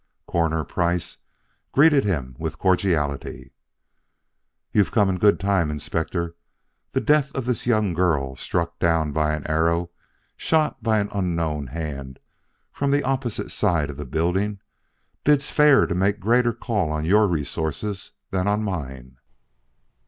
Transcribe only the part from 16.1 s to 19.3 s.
a greater call on your resources than on mine.